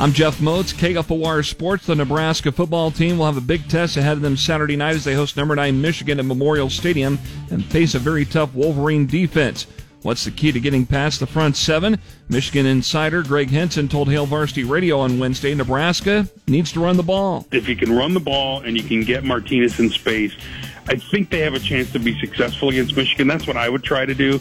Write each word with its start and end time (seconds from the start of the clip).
I'm 0.00 0.14
Jeff 0.14 0.40
Moats, 0.40 0.72
KFOR 0.72 1.46
Sports. 1.46 1.84
The 1.84 1.94
Nebraska 1.94 2.50
football 2.50 2.90
team 2.90 3.18
will 3.18 3.26
have 3.26 3.36
a 3.36 3.42
big 3.42 3.68
test 3.68 3.98
ahead 3.98 4.16
of 4.16 4.22
them 4.22 4.34
Saturday 4.34 4.74
night 4.74 4.96
as 4.96 5.04
they 5.04 5.12
host 5.12 5.36
number 5.36 5.54
9 5.54 5.78
Michigan 5.78 6.18
at 6.18 6.24
Memorial 6.24 6.70
Stadium 6.70 7.18
and 7.50 7.62
face 7.62 7.94
a 7.94 7.98
very 7.98 8.24
tough 8.24 8.54
Wolverine 8.54 9.06
defense. 9.06 9.66
What's 10.00 10.24
the 10.24 10.30
key 10.30 10.52
to 10.52 10.60
getting 10.60 10.86
past 10.86 11.20
the 11.20 11.26
front 11.26 11.54
seven? 11.54 12.00
Michigan 12.30 12.64
insider 12.64 13.22
Greg 13.22 13.50
Henson 13.50 13.88
told 13.88 14.08
Hail 14.08 14.24
Varsity 14.24 14.64
Radio 14.64 14.98
on 15.00 15.18
Wednesday 15.18 15.54
Nebraska 15.54 16.26
needs 16.48 16.72
to 16.72 16.80
run 16.80 16.96
the 16.96 17.02
ball. 17.02 17.46
If 17.52 17.68
you 17.68 17.76
can 17.76 17.94
run 17.94 18.14
the 18.14 18.20
ball 18.20 18.62
and 18.62 18.78
you 18.78 18.82
can 18.82 19.02
get 19.02 19.22
Martinez 19.22 19.78
in 19.78 19.90
space, 19.90 20.32
I 20.88 20.96
think 20.96 21.28
they 21.28 21.40
have 21.40 21.52
a 21.52 21.60
chance 21.60 21.92
to 21.92 21.98
be 21.98 22.18
successful 22.18 22.70
against 22.70 22.96
Michigan. 22.96 23.28
That's 23.28 23.46
what 23.46 23.58
I 23.58 23.68
would 23.68 23.84
try 23.84 24.06
to 24.06 24.14
do. 24.14 24.40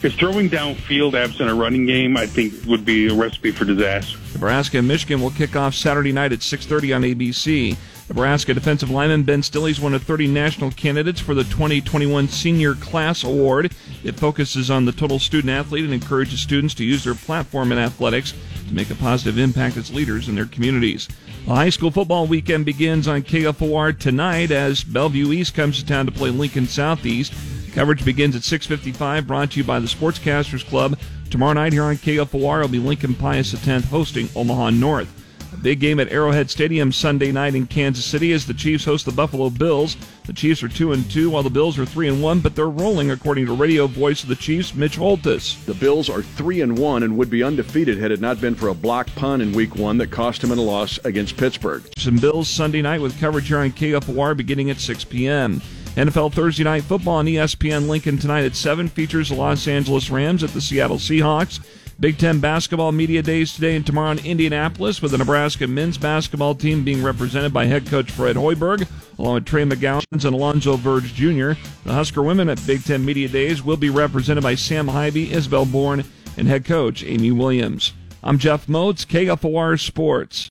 Because 0.00 0.14
throwing 0.16 0.48
downfield 0.48 1.14
absent 1.14 1.50
a 1.50 1.54
running 1.54 1.84
game, 1.84 2.16
I 2.16 2.24
think, 2.24 2.54
would 2.66 2.84
be 2.84 3.08
a 3.08 3.14
recipe 3.14 3.50
for 3.50 3.64
disaster. 3.64 4.16
Nebraska 4.32 4.78
and 4.78 4.86
Michigan 4.86 5.20
will 5.20 5.32
kick 5.32 5.56
off 5.56 5.74
Saturday 5.74 6.12
night 6.12 6.32
at 6.32 6.38
6:30 6.38 6.94
on 6.94 7.02
ABC. 7.02 7.76
Nebraska 8.08 8.54
defensive 8.54 8.90
lineman 8.90 9.24
Ben 9.24 9.42
Stille 9.42 9.66
is 9.66 9.80
one 9.80 9.94
of 9.94 10.04
30 10.04 10.28
national 10.28 10.70
candidates 10.70 11.20
for 11.20 11.34
the 11.34 11.42
2021 11.42 12.28
Senior 12.28 12.74
Class 12.74 13.24
Award. 13.24 13.74
It 14.04 14.14
focuses 14.14 14.70
on 14.70 14.84
the 14.84 14.92
total 14.92 15.18
student 15.18 15.50
athlete 15.50 15.84
and 15.84 15.92
encourages 15.92 16.40
students 16.40 16.74
to 16.74 16.84
use 16.84 17.02
their 17.02 17.14
platform 17.14 17.72
in 17.72 17.78
athletics 17.78 18.34
to 18.68 18.74
make 18.74 18.90
a 18.90 18.94
positive 18.94 19.36
impact 19.36 19.76
as 19.76 19.92
leaders 19.92 20.28
in 20.28 20.36
their 20.36 20.46
communities. 20.46 21.08
The 21.44 21.54
high 21.54 21.70
school 21.70 21.90
football 21.90 22.26
weekend 22.26 22.64
begins 22.64 23.08
on 23.08 23.22
KFOR 23.22 23.98
tonight 23.98 24.52
as 24.52 24.84
Bellevue 24.84 25.32
East 25.32 25.54
comes 25.54 25.78
to 25.78 25.84
town 25.84 26.06
to 26.06 26.12
play 26.12 26.30
Lincoln 26.30 26.68
Southeast. 26.68 27.32
Coverage 27.78 28.04
begins 28.04 28.34
at 28.34 28.42
6:55. 28.42 29.28
Brought 29.28 29.52
to 29.52 29.58
you 29.58 29.62
by 29.62 29.78
the 29.78 29.86
Sportscasters 29.86 30.66
Club. 30.66 30.98
Tomorrow 31.30 31.52
night 31.52 31.72
here 31.72 31.84
on 31.84 31.96
KFOR 31.96 32.60
will 32.60 32.66
be 32.66 32.80
Lincoln 32.80 33.14
Pius 33.14 33.54
X 33.54 33.84
hosting 33.84 34.28
Omaha 34.34 34.70
North. 34.70 35.06
A 35.52 35.56
big 35.56 35.78
game 35.78 36.00
at 36.00 36.10
Arrowhead 36.10 36.50
Stadium 36.50 36.90
Sunday 36.90 37.30
night 37.30 37.54
in 37.54 37.68
Kansas 37.68 38.04
City 38.04 38.32
as 38.32 38.46
the 38.46 38.52
Chiefs 38.52 38.84
host 38.84 39.04
the 39.04 39.12
Buffalo 39.12 39.48
Bills. 39.48 39.96
The 40.26 40.32
Chiefs 40.32 40.64
are 40.64 40.68
two 40.68 40.92
and 40.92 41.08
two, 41.08 41.30
while 41.30 41.44
the 41.44 41.50
Bills 41.50 41.78
are 41.78 41.86
three 41.86 42.08
and 42.08 42.20
one, 42.20 42.40
but 42.40 42.56
they're 42.56 42.68
rolling, 42.68 43.12
according 43.12 43.46
to 43.46 43.52
radio 43.52 43.86
voice 43.86 44.24
of 44.24 44.28
the 44.28 44.34
Chiefs, 44.34 44.74
Mitch 44.74 44.96
Holthus. 44.96 45.64
The 45.64 45.74
Bills 45.74 46.10
are 46.10 46.22
three 46.22 46.62
and 46.62 46.76
one 46.76 47.04
and 47.04 47.16
would 47.16 47.30
be 47.30 47.44
undefeated 47.44 47.98
had 47.98 48.10
it 48.10 48.20
not 48.20 48.40
been 48.40 48.56
for 48.56 48.70
a 48.70 48.74
block 48.74 49.06
punt 49.14 49.40
in 49.40 49.52
Week 49.52 49.76
One 49.76 49.98
that 49.98 50.10
cost 50.10 50.42
him 50.42 50.50
a 50.50 50.56
loss 50.56 50.98
against 51.04 51.36
Pittsburgh. 51.36 51.84
Some 51.96 52.16
Bills 52.16 52.48
Sunday 52.48 52.82
night 52.82 53.00
with 53.00 53.20
coverage 53.20 53.46
here 53.46 53.58
on 53.58 53.70
KFOR 53.70 54.36
beginning 54.36 54.68
at 54.68 54.80
6 54.80 55.04
p.m. 55.04 55.62
NFL 55.98 56.32
Thursday 56.32 56.62
Night 56.62 56.84
Football 56.84 57.16
on 57.16 57.26
ESPN 57.26 57.88
Lincoln 57.88 58.18
tonight 58.18 58.44
at 58.44 58.54
7 58.54 58.86
features 58.88 59.30
the 59.30 59.34
Los 59.34 59.66
Angeles 59.66 60.10
Rams 60.10 60.44
at 60.44 60.50
the 60.50 60.60
Seattle 60.60 60.98
Seahawks. 60.98 61.58
Big 61.98 62.18
Ten 62.18 62.38
basketball 62.38 62.92
media 62.92 63.20
days 63.20 63.52
today 63.52 63.74
and 63.74 63.84
tomorrow 63.84 64.12
in 64.12 64.24
Indianapolis 64.24 65.02
with 65.02 65.10
the 65.10 65.18
Nebraska 65.18 65.66
men's 65.66 65.98
basketball 65.98 66.54
team 66.54 66.84
being 66.84 67.02
represented 67.02 67.52
by 67.52 67.64
head 67.64 67.84
coach 67.88 68.12
Fred 68.12 68.36
Hoiberg, 68.36 68.88
along 69.18 69.34
with 69.34 69.46
Trey 69.46 69.64
McGowan 69.64 70.04
and 70.12 70.22
Alonzo 70.22 70.76
Verge 70.76 71.12
Jr. 71.14 71.60
The 71.82 71.94
Husker 71.94 72.22
women 72.22 72.48
at 72.48 72.64
Big 72.64 72.84
Ten 72.84 73.04
media 73.04 73.26
days 73.26 73.64
will 73.64 73.76
be 73.76 73.90
represented 73.90 74.44
by 74.44 74.54
Sam 74.54 74.86
Haiby, 74.86 75.32
Isabel 75.32 75.66
Bourne, 75.66 76.04
and 76.36 76.46
head 76.46 76.64
coach 76.64 77.02
Amy 77.02 77.32
Williams. 77.32 77.92
I'm 78.22 78.38
Jeff 78.38 78.68
Moats, 78.68 79.04
KFOR 79.04 79.80
Sports. 79.80 80.46